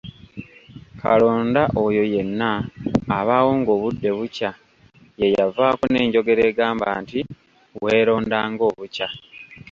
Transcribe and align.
"Kalonda 1.01 1.63
oyo 1.85 2.03
yenna 2.13 2.51
abaawo 3.17 3.51
ng’obudde 3.59 4.09
bukya 4.17 4.51
yeeyavaako 5.19 5.83
n’enjogera 5.87 6.41
egamba 6.51 6.87
nti, 7.01 7.19
“weeronda 7.83 8.37
ng’obukya!" 8.51 9.07